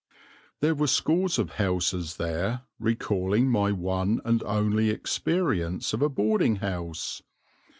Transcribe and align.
There 0.61 0.73
were 0.73 0.87
scores 0.87 1.37
of 1.37 1.51
houses 1.61 2.17
there 2.17 2.63
recalling 2.79 3.49
my 3.51 3.71
one 3.71 4.19
and 4.25 4.41
only 4.41 4.89
experience 4.89 5.93
of 5.93 6.01
a 6.01 6.09
boarding 6.09 6.55
house. 6.55 7.21